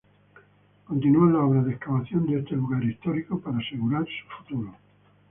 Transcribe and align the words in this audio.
Continúan 0.85 1.33
las 1.33 1.43
obras 1.43 1.65
de 1.67 1.73
excavación 1.73 2.25
de 2.25 2.39
este 2.39 2.55
lugar 2.55 2.83
histórico 2.83 3.39
para 3.39 3.59
asegurar 3.59 4.03
su 4.07 4.37
futuro. 4.43 4.75